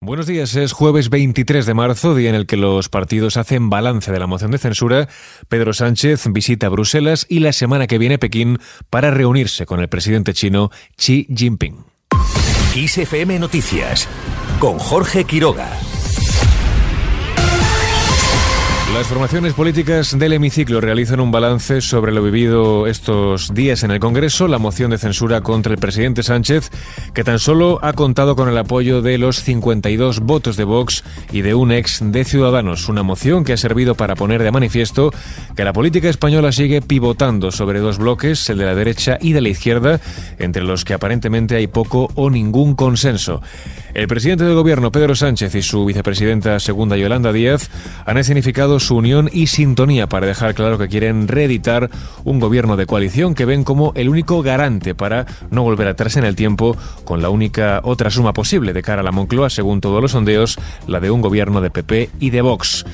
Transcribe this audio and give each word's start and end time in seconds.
Buenos 0.00 0.28
días, 0.28 0.54
es 0.54 0.72
jueves 0.72 1.10
23 1.10 1.66
de 1.66 1.74
marzo, 1.74 2.14
día 2.14 2.28
en 2.28 2.36
el 2.36 2.46
que 2.46 2.56
los 2.56 2.88
partidos 2.88 3.36
hacen 3.36 3.68
balance 3.68 4.12
de 4.12 4.20
la 4.20 4.28
moción 4.28 4.52
de 4.52 4.58
censura. 4.58 5.08
Pedro 5.48 5.72
Sánchez 5.72 6.28
visita 6.30 6.68
Bruselas 6.68 7.26
y 7.28 7.40
la 7.40 7.52
semana 7.52 7.88
que 7.88 7.98
viene 7.98 8.16
Pekín 8.16 8.60
para 8.90 9.10
reunirse 9.10 9.66
con 9.66 9.80
el 9.80 9.88
presidente 9.88 10.34
chino 10.34 10.70
Xi 10.96 11.26
Jinping. 11.34 11.84
XFM 12.74 13.40
Noticias 13.40 14.08
con 14.60 14.78
Jorge 14.78 15.24
Quiroga. 15.24 15.68
Las 18.94 19.06
formaciones 19.06 19.52
políticas 19.52 20.18
del 20.18 20.32
hemiciclo 20.32 20.80
realizan 20.80 21.20
un 21.20 21.30
balance 21.30 21.82
sobre 21.82 22.10
lo 22.10 22.22
vivido 22.22 22.86
estos 22.86 23.52
días 23.52 23.84
en 23.84 23.90
el 23.90 24.00
Congreso, 24.00 24.48
la 24.48 24.58
moción 24.58 24.90
de 24.90 24.98
censura 24.98 25.42
contra 25.42 25.72
el 25.72 25.78
presidente 25.78 26.22
Sánchez, 26.22 26.70
que 27.12 27.22
tan 27.22 27.38
solo 27.38 27.78
ha 27.82 27.92
contado 27.92 28.34
con 28.34 28.48
el 28.48 28.56
apoyo 28.56 29.02
de 29.02 29.18
los 29.18 29.42
52 29.42 30.20
votos 30.20 30.56
de 30.56 30.64
Vox 30.64 31.04
y 31.30 31.42
de 31.42 31.54
un 31.54 31.70
ex 31.70 32.00
de 32.02 32.24
Ciudadanos, 32.24 32.88
una 32.88 33.02
moción 33.02 33.44
que 33.44 33.52
ha 33.52 33.58
servido 33.58 33.94
para 33.94 34.16
poner 34.16 34.42
de 34.42 34.50
manifiesto 34.50 35.12
que 35.54 35.64
la 35.64 35.74
política 35.74 36.08
española 36.08 36.50
sigue 36.50 36.80
pivotando 36.80 37.52
sobre 37.52 37.80
dos 37.80 37.98
bloques, 37.98 38.48
el 38.48 38.58
de 38.58 38.64
la 38.64 38.74
derecha 38.74 39.18
y 39.20 39.32
de 39.32 39.42
la 39.42 39.50
izquierda, 39.50 40.00
entre 40.38 40.62
los 40.62 40.84
que 40.84 40.94
aparentemente 40.94 41.56
hay 41.56 41.66
poco 41.66 42.10
o 42.14 42.30
ningún 42.30 42.74
consenso. 42.74 43.42
El 43.94 44.06
presidente 44.06 44.44
del 44.44 44.54
gobierno, 44.54 44.92
Pedro 44.92 45.14
Sánchez, 45.14 45.54
y 45.54 45.62
su 45.62 45.84
vicepresidenta 45.84 46.60
segunda, 46.60 46.96
Yolanda 46.96 47.32
Díaz, 47.32 47.68
han 48.06 48.16
escenificado 48.16 48.77
su 48.78 48.96
unión 48.96 49.28
y 49.32 49.46
sintonía 49.46 50.08
para 50.08 50.26
dejar 50.26 50.54
claro 50.54 50.78
que 50.78 50.88
quieren 50.88 51.28
reeditar 51.28 51.90
un 52.24 52.40
gobierno 52.40 52.76
de 52.76 52.86
coalición 52.86 53.34
que 53.34 53.44
ven 53.44 53.64
como 53.64 53.92
el 53.94 54.08
único 54.08 54.42
garante 54.42 54.94
para 54.94 55.26
no 55.50 55.62
volver 55.62 55.88
atrás 55.88 56.16
en 56.16 56.24
el 56.24 56.36
tiempo 56.36 56.76
con 57.04 57.22
la 57.22 57.30
única 57.30 57.80
otra 57.84 58.10
suma 58.10 58.32
posible 58.32 58.72
de 58.72 58.82
cara 58.82 59.00
a 59.00 59.04
la 59.04 59.12
Moncloa, 59.12 59.50
según 59.50 59.80
todos 59.80 60.02
los 60.02 60.12
sondeos, 60.12 60.58
la 60.86 61.00
de 61.00 61.10
un 61.10 61.20
gobierno 61.20 61.60
de 61.60 61.70
PP 61.70 62.10
y 62.20 62.30
de 62.30 62.42
Vox. 62.42 62.84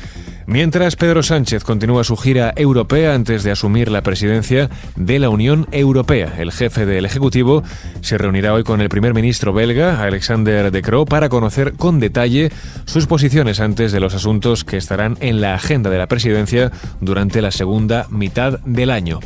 Mientras 0.46 0.96
Pedro 0.96 1.22
Sánchez 1.22 1.64
continúa 1.64 2.04
su 2.04 2.16
gira 2.16 2.52
europea 2.56 3.14
antes 3.14 3.44
de 3.44 3.50
asumir 3.50 3.90
la 3.90 4.02
presidencia 4.02 4.68
de 4.94 5.18
la 5.18 5.30
Unión 5.30 5.66
Europea, 5.72 6.34
el 6.38 6.52
jefe 6.52 6.84
del 6.84 7.06
Ejecutivo 7.06 7.62
se 8.02 8.18
reunirá 8.18 8.52
hoy 8.52 8.62
con 8.62 8.82
el 8.82 8.90
primer 8.90 9.14
ministro 9.14 9.54
belga, 9.54 10.02
Alexander 10.02 10.70
De 10.70 10.82
Croo, 10.82 11.06
para 11.06 11.30
conocer 11.30 11.72
con 11.74 11.98
detalle 11.98 12.52
sus 12.84 13.06
posiciones 13.06 13.58
antes 13.58 13.90
de 13.90 14.00
los 14.00 14.14
asuntos 14.14 14.64
que 14.64 14.76
estarán 14.76 15.16
en 15.20 15.40
la 15.40 15.54
agenda 15.54 15.88
de 15.88 15.98
la 15.98 16.08
presidencia 16.08 16.70
durante 17.00 17.40
la 17.40 17.50
segunda 17.50 18.06
mitad 18.10 18.60
del 18.66 18.90
año. 18.90 19.20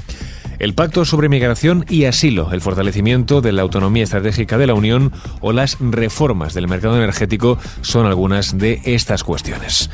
El 0.60 0.74
pacto 0.74 1.04
sobre 1.04 1.28
migración 1.28 1.84
y 1.88 2.04
asilo, 2.04 2.52
el 2.52 2.60
fortalecimiento 2.60 3.40
de 3.40 3.52
la 3.52 3.62
autonomía 3.62 4.02
estratégica 4.02 4.58
de 4.58 4.66
la 4.66 4.74
Unión 4.74 5.12
o 5.40 5.52
las 5.52 5.76
reformas 5.80 6.54
del 6.54 6.66
mercado 6.66 6.96
energético 6.96 7.58
son 7.80 8.06
algunas 8.06 8.58
de 8.58 8.80
estas 8.84 9.22
cuestiones. 9.22 9.88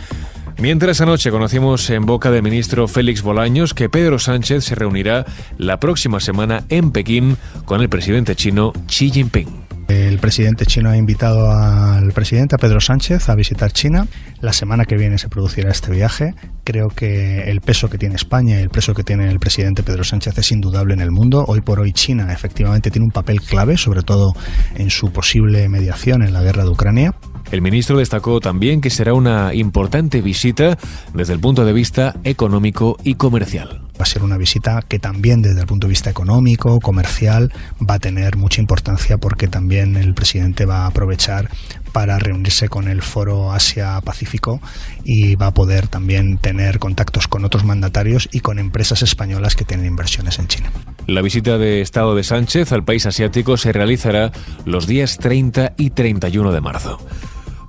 Mientras 0.59 1.01
anoche 1.01 1.31
conocimos 1.31 1.91
en 1.91 2.07
boca 2.07 2.31
del 2.31 2.43
ministro 2.43 2.87
Félix 2.87 3.23
Bolaños 3.23 3.75
que 3.75 3.89
Pedro 3.89 4.19
Sánchez 4.19 4.65
se 4.65 4.75
reunirá 4.75 5.25
la 5.59 5.79
próxima 5.79 6.21
semana 6.21 6.65
en 6.69 6.91
Pekín 6.91 7.37
con 7.65 7.81
el 7.81 7.89
presidente 7.89 8.37
chino 8.37 8.73
Xi 8.87 9.11
Jinping. 9.11 9.65
El 9.89 10.19
presidente 10.19 10.65
chino 10.65 10.91
ha 10.91 10.97
invitado 10.97 11.51
al 11.51 12.13
presidente, 12.13 12.55
a 12.55 12.59
Pedro 12.59 12.81
Sánchez, 12.81 13.29
a 13.29 13.35
visitar 13.35 13.71
China. 13.73 14.07
La 14.41 14.53
semana 14.53 14.87
que 14.87 14.97
viene 14.97 15.19
se 15.19 15.29
producirá 15.29 15.71
este 15.71 15.91
viaje. 15.91 16.35
Creo 16.65 16.89
que 16.89 17.51
el 17.51 17.61
peso 17.61 17.91
que 17.91 17.99
tiene 17.99 18.15
España 18.15 18.59
y 18.59 18.63
el 18.63 18.71
peso 18.71 18.95
que 18.95 19.05
tiene 19.05 19.29
el 19.29 19.39
presidente 19.39 19.83
Pedro 19.83 20.05
Sánchez 20.05 20.39
es 20.39 20.53
indudable 20.53 20.95
en 20.95 21.01
el 21.01 21.11
mundo. 21.11 21.45
Hoy 21.47 21.61
por 21.61 21.81
hoy 21.81 21.93
China 21.93 22.33
efectivamente 22.33 22.91
tiene 22.91 23.05
un 23.05 23.13
papel 23.13 23.43
clave, 23.43 23.77
sobre 23.77 24.03
todo 24.03 24.33
en 24.77 24.89
su 24.89 25.13
posible 25.13 25.69
mediación 25.69 26.23
en 26.23 26.33
la 26.33 26.43
guerra 26.43 26.63
de 26.63 26.71
Ucrania. 26.71 27.15
El 27.51 27.63
ministro 27.63 27.99
destacó 27.99 28.41
también 28.41 28.81
que 28.81 28.91
será 28.91 29.15
una 29.15 29.55
importante 29.55 30.21
visita 30.21 30.79
desde 31.13 31.33
el 31.33 31.41
punto 31.41 31.65
de 31.65 31.73
vista 31.73 32.17
económico 32.25 32.97
y 33.05 33.15
comercial. 33.15 33.83
Va 33.99 34.03
a 34.03 34.07
ser 34.07 34.25
una 34.25 34.37
visita 34.37 34.83
que 34.83 34.99
también 34.99 35.41
desde 35.41 35.61
el 35.61 35.67
punto 35.67 35.87
de 35.87 35.91
vista 35.91 36.11
económico, 36.11 36.81
comercial, 36.81 37.53
va 37.81 37.95
a 37.95 37.99
tener 38.01 38.37
mucha 38.37 38.61
importancia 38.61 39.19
porque 39.19 39.47
también 39.47 39.95
el 39.95 40.15
presidente 40.15 40.67
va 40.67 40.83
a 40.83 40.87
aprovechar 40.87 41.49
para 41.93 42.19
reunirse 42.19 42.69
con 42.69 42.89
el 42.89 43.03
foro 43.03 43.53
Asia-Pacífico 43.53 44.61
y 45.05 45.37
va 45.37 45.47
a 45.47 45.55
poder 45.55 45.87
también 45.87 46.39
tener 46.39 46.81
contactos 46.81 47.29
con 47.29 47.45
otros 47.45 47.65
mandatarios 47.65 48.29
y 48.33 48.41
con 48.41 48.59
empresas 48.59 49.03
españolas 49.03 49.55
que 49.55 49.65
tienen 49.65 49.87
inversiones 49.87 50.41
en 50.41 50.49
China. 50.49 50.73
La 51.07 51.23
visita 51.23 51.57
de 51.57 51.81
Estado 51.81 52.17
de 52.17 52.25
Sánchez 52.25 52.73
al 52.73 52.85
país 52.85 53.07
asiático 53.07 53.57
se 53.57 53.73
realizará 53.73 54.33
los 54.65 54.89
días 54.89 55.19
30 55.19 55.75
y 55.77 55.91
31 55.91 56.51
de 56.51 56.61
marzo. 56.61 56.99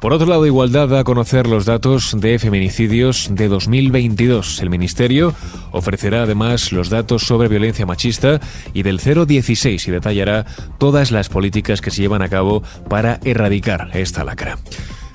Por 0.06 0.14
otro 0.14 0.28
lado, 0.28 0.46
Igualdad 0.46 0.88
da 0.88 1.00
a 1.00 1.04
conocer 1.04 1.48
los 1.48 1.66
datos 1.66 2.16
de 2.16 2.38
feminicidios 2.38 3.28
de 3.32 3.48
2022. 3.48 4.62
El 4.62 4.70
Ministerio 4.70 5.34
ofrecerá 5.72 6.22
además 6.22 6.72
los 6.72 6.92
datos 6.92 7.24
sobre 7.24 7.48
violencia 7.48 7.88
machista 7.88 8.40
y 8.72 8.84
del 8.84 9.00
016 9.00 9.88
y 9.88 9.90
detallará 9.90 10.46
todas 10.78 11.10
las 11.10 11.30
políticas 11.30 11.82
que 11.82 11.90
se 11.90 12.04
llevan 12.04 12.22
a 12.22 12.30
cabo 12.30 12.62
para 12.88 13.20
erradicar 13.24 13.90
esta 13.98 14.24
lacra. 14.24 14.60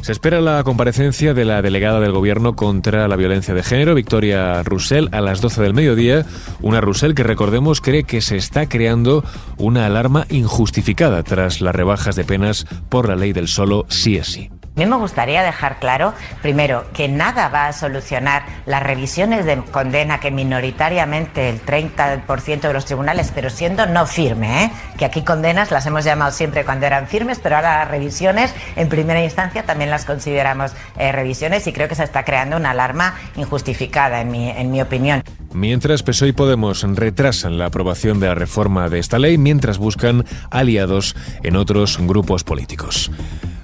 Se 0.01 0.11
espera 0.11 0.41
la 0.41 0.65
comparecencia 0.65 1.35
de 1.35 1.45
la 1.45 1.63
delegada 1.63 2.01
del 2.01 2.11
Gobierno 2.11 2.57
contra 2.57 3.07
la 3.07 3.15
violencia 3.15 3.55
de 3.55 3.63
género, 3.63 3.95
Victoria 3.95 4.65
Russell, 4.65 5.07
a 5.13 5.21
las 5.21 5.41
12 5.41 5.63
del 5.63 5.73
mediodía. 5.73 6.27
Una 6.63 6.81
Russell 6.81 7.15
que, 7.15 7.23
recordemos, 7.23 7.81
cree 7.81 8.03
que 8.03 8.23
se 8.23 8.37
está 8.37 8.69
creando 8.69 9.23
una 9.57 9.87
alarma 9.87 10.27
injustificada 10.31 11.23
tras 11.23 11.61
las 11.61 11.77
rebajas 11.77 12.17
de 12.17 12.25
penas 12.25 12.67
por 12.89 13.09
la 13.09 13.15
ley 13.15 13.33
del 13.33 13.47
solo 13.47 13.87
sí 13.89 14.17
es 14.17 14.27
sí. 14.27 14.51
A 14.77 14.81
mí 14.81 14.87
me 14.87 14.97
gustaría 14.97 15.43
dejar 15.43 15.79
claro, 15.81 16.15
primero, 16.43 16.85
que 16.95 17.09
nada 17.09 17.49
va 17.49 17.67
a 17.67 17.73
solucionar 17.73 18.45
las 18.67 18.83
revisiones 18.83 19.45
de 19.45 19.57
condena 19.57 20.21
que 20.21 20.31
minoritariamente 20.31 21.51
el 21.51 21.61
30% 21.61 22.61
de 22.61 22.73
los 22.73 22.85
tribunales, 22.85 23.33
pero 23.35 23.51
siendo 23.51 23.87
no 23.87 24.07
firme, 24.07 24.65
¿eh? 24.65 24.71
que 24.97 25.05
aquí 25.05 25.23
condenas 25.23 25.73
las 25.73 25.85
hemos 25.87 26.05
llamado 26.05 26.31
siempre 26.31 26.65
cuando 26.65 26.87
eran 26.87 27.09
firmes, 27.09 27.41
pero 27.43 27.57
ahora 27.57 27.81
las 27.81 27.91
revisiones 27.91 28.55
en 28.77 28.89
primera 28.89 29.23
instancia 29.23 29.65
también 29.65 29.91
las 29.91 30.05
consideramos 30.05 30.73
eh, 30.97 31.11
revisiones 31.11 31.67
y 31.67 31.73
creo 31.73 31.89
que 31.89 31.97
se 31.97 32.05
está 32.05 32.25
creando 32.25 32.57
una 32.57 32.71
alarma 32.71 33.17
injustificada, 33.37 34.21
en 34.21 34.31
mi, 34.31 34.51
en 34.51 34.71
mi 34.71 34.81
opinión. 34.81 35.23
Mientras 35.53 36.05
PSOE 36.05 36.29
y 36.29 36.33
Podemos 36.33 36.83
retrasan 36.95 37.59
la 37.59 37.67
aprobación 37.67 38.21
de 38.21 38.29
la 38.29 38.35
reforma 38.37 38.89
de 38.89 39.01
esta 39.01 39.19
ley, 39.19 39.37
mientras 39.37 39.79
buscan 39.79 40.25
aliados 40.51 41.17
en 41.43 41.57
otros 41.57 41.99
grupos 42.01 42.45
políticos. 42.45 43.11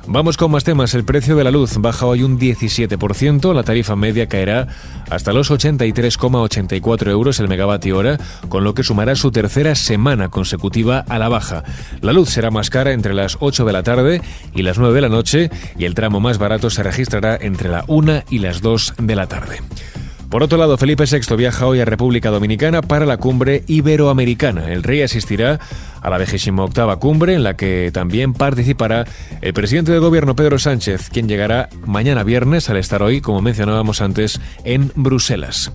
Vamos 0.08 0.36
con 0.36 0.52
más 0.52 0.62
temas. 0.62 0.94
El 0.94 1.04
precio 1.04 1.34
de 1.34 1.42
la 1.42 1.50
luz 1.50 1.78
baja 1.78 2.06
hoy 2.06 2.22
un 2.22 2.38
17%. 2.38 3.52
La 3.52 3.64
tarifa 3.64 3.96
media 3.96 4.28
caerá 4.28 4.68
hasta 5.10 5.32
los 5.32 5.50
83,84 5.50 7.10
euros 7.10 7.40
el 7.40 7.48
megavatio 7.48 7.98
hora, 7.98 8.18
con 8.48 8.62
lo 8.62 8.72
que 8.72 8.84
sumará 8.84 9.16
su 9.16 9.32
tercera 9.32 9.74
semana 9.74 10.28
consecutiva 10.28 11.04
a 11.08 11.18
la 11.18 11.28
baja. 11.28 11.64
La 12.02 12.12
luz 12.12 12.30
será 12.30 12.52
más 12.52 12.70
cara 12.70 12.92
entre 12.92 13.14
las 13.14 13.36
8 13.40 13.64
de 13.64 13.72
la 13.72 13.82
tarde 13.82 14.22
y 14.54 14.62
las 14.62 14.78
9 14.78 14.94
de 14.94 15.00
la 15.00 15.08
noche 15.08 15.50
y 15.76 15.84
el 15.84 15.94
tramo 15.94 16.20
más 16.20 16.38
barato 16.38 16.70
se 16.70 16.84
registrará 16.84 17.36
entre 17.40 17.68
la 17.68 17.84
1 17.88 18.22
y 18.30 18.38
las 18.38 18.62
2 18.62 18.94
de 18.98 19.16
la 19.16 19.26
tarde. 19.26 19.60
Por 20.30 20.42
otro 20.42 20.58
lado, 20.58 20.76
Felipe 20.76 21.04
VI 21.04 21.36
viaja 21.36 21.66
hoy 21.66 21.80
a 21.80 21.84
República 21.84 22.30
Dominicana 22.30 22.82
para 22.82 23.06
la 23.06 23.16
cumbre 23.16 23.62
iberoamericana. 23.68 24.72
El 24.72 24.82
rey 24.82 25.02
asistirá 25.02 25.60
a 26.02 26.10
la 26.10 26.18
28 26.18 26.98
cumbre 26.98 27.34
en 27.34 27.42
la 27.42 27.56
que 27.56 27.90
también 27.92 28.32
participará 28.32 29.06
el 29.40 29.54
presidente 29.54 29.92
del 29.92 30.00
gobierno 30.00 30.34
Pedro 30.34 30.58
Sánchez, 30.58 31.10
quien 31.10 31.28
llegará 31.28 31.68
mañana 31.84 32.24
viernes 32.24 32.68
al 32.68 32.76
estar 32.76 33.02
hoy, 33.02 33.20
como 33.20 33.40
mencionábamos 33.40 34.00
antes, 34.00 34.40
en 34.64 34.90
Bruselas. 34.96 35.72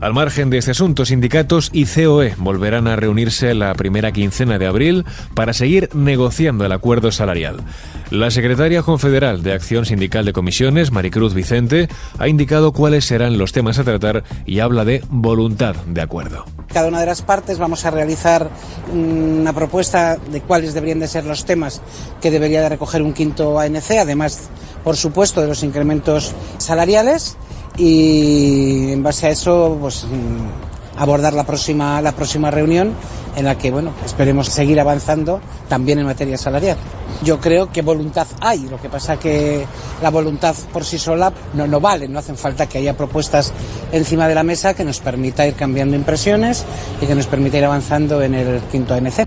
Al 0.00 0.14
margen 0.14 0.48
de 0.48 0.56
este 0.56 0.70
asunto, 0.70 1.04
sindicatos 1.04 1.68
y 1.74 1.84
COE 1.84 2.34
volverán 2.38 2.88
a 2.88 2.96
reunirse 2.96 3.52
la 3.52 3.74
primera 3.74 4.12
quincena 4.12 4.58
de 4.58 4.66
abril 4.66 5.04
para 5.34 5.52
seguir 5.52 5.90
negociando 5.94 6.64
el 6.64 6.72
acuerdo 6.72 7.12
salarial. 7.12 7.58
La 8.10 8.30
secretaria 8.30 8.82
confederal 8.82 9.42
de 9.42 9.52
Acción 9.52 9.84
Sindical 9.84 10.24
de 10.24 10.32
Comisiones, 10.32 10.90
Maricruz 10.90 11.34
Vicente, 11.34 11.90
ha 12.18 12.28
indicado 12.28 12.72
cuáles 12.72 13.04
serán 13.04 13.36
los 13.36 13.52
temas 13.52 13.78
a 13.78 13.84
tratar 13.84 14.24
y 14.46 14.60
habla 14.60 14.86
de 14.86 15.04
voluntad 15.10 15.76
de 15.86 16.00
acuerdo. 16.00 16.46
Cada 16.72 16.88
una 16.88 17.00
de 17.00 17.06
las 17.06 17.20
partes 17.20 17.58
vamos 17.58 17.84
a 17.84 17.90
realizar 17.90 18.48
una 18.90 19.52
propuesta 19.52 20.16
de 20.16 20.40
cuáles 20.40 20.72
deberían 20.72 21.00
de 21.00 21.08
ser 21.08 21.26
los 21.26 21.44
temas 21.44 21.82
que 22.22 22.30
debería 22.30 22.62
de 22.62 22.70
recoger 22.70 23.02
un 23.02 23.12
quinto 23.12 23.60
ANC, 23.60 23.90
además, 24.00 24.48
por 24.82 24.96
supuesto, 24.96 25.42
de 25.42 25.48
los 25.48 25.62
incrementos 25.62 26.32
salariales 26.56 27.36
y 27.80 28.92
en 28.92 29.02
base 29.02 29.28
a 29.28 29.30
eso 29.30 29.78
pues 29.80 30.04
mm, 30.04 31.00
abordar 31.00 31.32
la 31.32 31.44
próxima 31.44 32.02
la 32.02 32.12
próxima 32.12 32.50
reunión 32.50 32.92
en 33.36 33.44
la 33.46 33.56
que 33.56 33.70
bueno 33.70 33.92
esperemos 34.04 34.48
seguir 34.48 34.78
avanzando 34.78 35.40
también 35.68 35.98
en 35.98 36.04
materia 36.04 36.36
salarial. 36.36 36.76
Yo 37.22 37.40
creo 37.40 37.72
que 37.72 37.80
voluntad 37.80 38.26
hay 38.40 38.60
lo 38.68 38.78
que 38.80 38.90
pasa 38.90 39.18
que 39.18 39.64
la 40.02 40.10
voluntad 40.10 40.54
por 40.72 40.84
sí 40.84 40.98
sola 40.98 41.32
no, 41.54 41.66
no 41.66 41.80
vale 41.80 42.06
no 42.06 42.18
hacen 42.18 42.36
falta 42.36 42.68
que 42.68 42.78
haya 42.78 42.94
propuestas 42.94 43.52
encima 43.92 44.28
de 44.28 44.34
la 44.34 44.42
mesa 44.42 44.74
que 44.74 44.84
nos 44.84 45.00
permita 45.00 45.46
ir 45.46 45.54
cambiando 45.54 45.96
impresiones 45.96 46.66
y 47.00 47.06
que 47.06 47.14
nos 47.14 47.26
permita 47.28 47.56
ir 47.56 47.64
avanzando 47.64 48.20
en 48.22 48.34
el 48.34 48.60
quinto 48.70 48.92
ANC 48.92 49.26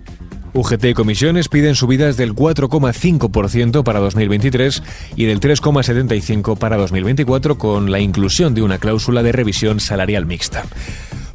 UGT 0.53 0.85
y 0.85 0.93
comisiones 0.93 1.49
piden 1.49 1.75
subidas 1.75 2.15
del 2.17 2.35
4,5% 2.35 3.83
para 3.83 3.99
2023 3.99 4.83
y 5.15 5.25
del 5.25 5.39
3,75% 5.39 6.57
para 6.57 6.77
2024 6.77 7.57
con 7.57 7.91
la 7.91 7.99
inclusión 7.99 8.53
de 8.53 8.61
una 8.61 8.77
cláusula 8.77 9.23
de 9.23 9.31
revisión 9.31 9.79
salarial 9.79 10.25
mixta. 10.25 10.63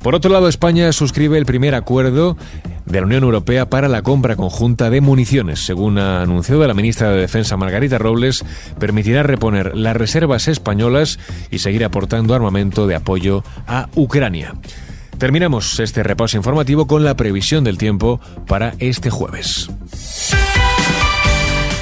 Por 0.03 0.15
otro 0.15 0.31
lado, 0.31 0.49
España 0.49 0.93
suscribe 0.93 1.39
el 1.39 1.47
primer 1.47 1.75
acuerdo 1.75 2.37
de 2.87 3.01
la 3.01 3.07
Unión 3.07 3.25
Europea 3.25 3.69
para 3.69 3.89
la 3.89 4.03
compra 4.03 4.37
conjunta 4.37 4.91
de 4.91 5.01
municiones. 5.01 5.65
Según 5.67 5.99
ha 5.99 6.23
anunciado 6.23 6.67
la 6.67 6.75
ministra 6.75 7.11
de 7.11 7.21
Defensa 7.21 7.57
Margarita 7.57 7.99
Robles, 7.99 8.45
permitirá 8.79 9.25
reponer 9.25 9.77
las 9.77 9.97
reservas 9.97 10.47
españolas 10.47 11.19
y 11.51 11.59
seguir 11.59 11.85
aportando 11.85 12.35
armamento 12.35 12.87
de 12.87 12.95
apoyo 12.95 13.43
a 13.67 13.89
Ucrania. 13.97 14.55
Terminamos 15.19 15.81
este 15.81 16.05
repaso 16.05 16.37
informativo 16.37 16.87
con 16.87 17.05
la 17.05 17.17
previsión 17.17 17.65
del 17.65 17.77
tiempo 17.77 18.21
para 18.47 18.75
este 18.79 19.11
jueves. 19.11 19.69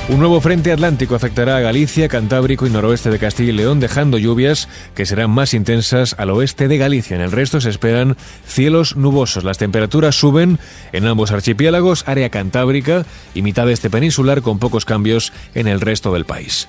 Un 0.08 0.20
nuevo 0.20 0.40
frente 0.40 0.72
atlántico 0.72 1.16
afectará 1.16 1.56
a 1.56 1.60
Galicia, 1.60 2.08
Cantábrico 2.08 2.66
y 2.66 2.70
noroeste 2.70 3.10
de 3.10 3.18
Castilla 3.18 3.50
y 3.50 3.56
León, 3.56 3.78
dejando 3.78 4.16
lluvias 4.16 4.68
que 4.94 5.04
serán 5.04 5.30
más 5.30 5.52
intensas 5.52 6.14
al 6.16 6.30
oeste 6.30 6.68
de 6.68 6.78
Galicia. 6.78 7.16
En 7.16 7.22
el 7.22 7.32
resto 7.32 7.60
se 7.60 7.68
esperan 7.68 8.16
cielos 8.46 8.96
nubosos. 8.96 9.44
Las 9.44 9.58
temperaturas 9.58 10.14
suben 10.14 10.58
en 10.92 11.06
ambos 11.06 11.30
archipiélagos, 11.30 12.04
área 12.06 12.30
cantábrica 12.30 13.04
y 13.34 13.42
mitad 13.42 13.68
este 13.70 13.90
peninsular, 13.90 14.40
con 14.40 14.58
pocos 14.58 14.84
cambios 14.86 15.32
en 15.54 15.66
el 15.66 15.80
resto 15.80 16.12
del 16.14 16.24
país. 16.24 16.68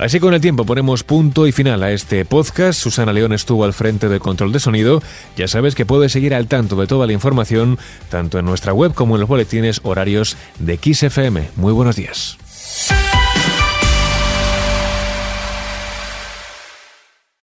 Así 0.00 0.18
con 0.18 0.32
el 0.32 0.40
tiempo 0.40 0.64
ponemos 0.64 1.04
punto 1.04 1.46
y 1.46 1.52
final 1.52 1.82
a 1.82 1.92
este 1.92 2.24
podcast. 2.24 2.80
Susana 2.80 3.12
León 3.12 3.34
estuvo 3.34 3.64
al 3.64 3.74
frente 3.74 4.08
del 4.08 4.18
control 4.18 4.50
de 4.50 4.58
sonido. 4.58 5.02
Ya 5.36 5.46
sabes 5.46 5.74
que 5.74 5.84
puedes 5.84 6.10
seguir 6.10 6.34
al 6.34 6.46
tanto 6.46 6.74
de 6.76 6.86
toda 6.86 7.06
la 7.06 7.12
información, 7.12 7.78
tanto 8.08 8.38
en 8.38 8.46
nuestra 8.46 8.72
web 8.72 8.94
como 8.94 9.16
en 9.16 9.20
los 9.20 9.28
boletines 9.28 9.80
horarios 9.82 10.38
de 10.58 10.78
XFM. 10.82 11.50
Muy 11.56 11.74
buenos 11.74 11.96
días. 11.96 12.38